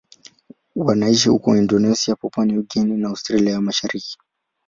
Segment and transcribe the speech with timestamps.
[0.75, 4.17] Wanaishi huko Indonesia, Papua New Guinea na Australia ya Mashariki.